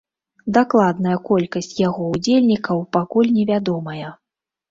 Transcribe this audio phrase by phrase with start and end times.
[0.55, 4.09] Дакладная колькасць яго ўдзельнікаў пакуль не вядомая.